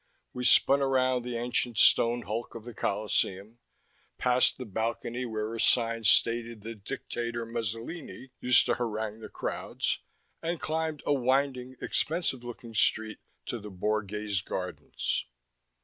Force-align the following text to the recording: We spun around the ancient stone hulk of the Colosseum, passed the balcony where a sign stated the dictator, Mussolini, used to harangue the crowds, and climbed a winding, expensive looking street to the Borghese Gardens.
We 0.33 0.45
spun 0.45 0.81
around 0.81 1.21
the 1.21 1.37
ancient 1.37 1.77
stone 1.77 2.23
hulk 2.23 2.55
of 2.55 2.65
the 2.65 2.73
Colosseum, 2.73 3.59
passed 4.17 4.57
the 4.57 4.65
balcony 4.65 5.27
where 5.27 5.53
a 5.53 5.59
sign 5.59 6.05
stated 6.05 6.61
the 6.61 6.73
dictator, 6.73 7.45
Mussolini, 7.45 8.31
used 8.39 8.65
to 8.65 8.73
harangue 8.73 9.19
the 9.19 9.29
crowds, 9.29 9.99
and 10.41 10.59
climbed 10.59 11.03
a 11.05 11.13
winding, 11.13 11.75
expensive 11.83 12.43
looking 12.43 12.73
street 12.73 13.19
to 13.45 13.59
the 13.59 13.69
Borghese 13.69 14.41
Gardens. 14.41 15.27